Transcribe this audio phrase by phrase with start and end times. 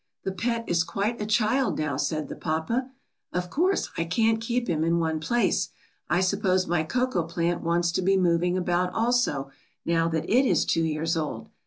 [0.23, 2.89] The pet is quite a child now,' said the papa.
[3.35, 5.69] ^Of course, I can't keep him in one place.
[6.09, 9.51] I sup pose my cocoa plant wants to be moving about also,
[9.85, 11.49] now that it is two years old.